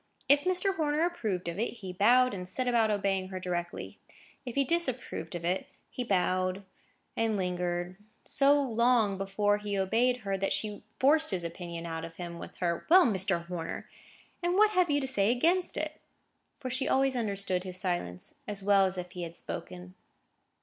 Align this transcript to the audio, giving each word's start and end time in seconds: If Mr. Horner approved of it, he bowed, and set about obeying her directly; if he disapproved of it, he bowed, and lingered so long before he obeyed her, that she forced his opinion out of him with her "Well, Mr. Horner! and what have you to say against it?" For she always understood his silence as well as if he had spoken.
If 0.27 0.45
Mr. 0.45 0.75
Horner 0.77 1.05
approved 1.05 1.47
of 1.47 1.59
it, 1.59 1.73
he 1.73 1.93
bowed, 1.93 2.33
and 2.33 2.49
set 2.49 2.67
about 2.67 2.89
obeying 2.89 3.27
her 3.27 3.39
directly; 3.39 3.99
if 4.47 4.55
he 4.55 4.63
disapproved 4.63 5.35
of 5.35 5.45
it, 5.45 5.67
he 5.91 6.03
bowed, 6.03 6.63
and 7.15 7.37
lingered 7.37 7.97
so 8.25 8.59
long 8.59 9.19
before 9.19 9.59
he 9.59 9.77
obeyed 9.77 10.21
her, 10.21 10.39
that 10.39 10.53
she 10.53 10.81
forced 10.99 11.29
his 11.29 11.43
opinion 11.43 11.85
out 11.85 12.03
of 12.03 12.15
him 12.15 12.39
with 12.39 12.55
her 12.55 12.83
"Well, 12.89 13.05
Mr. 13.05 13.45
Horner! 13.45 13.87
and 14.41 14.55
what 14.55 14.71
have 14.71 14.89
you 14.89 14.99
to 15.01 15.07
say 15.07 15.29
against 15.29 15.77
it?" 15.77 16.01
For 16.59 16.71
she 16.71 16.87
always 16.87 17.15
understood 17.15 17.63
his 17.63 17.79
silence 17.79 18.33
as 18.47 18.63
well 18.63 18.87
as 18.87 18.97
if 18.97 19.11
he 19.11 19.21
had 19.21 19.37
spoken. 19.37 19.93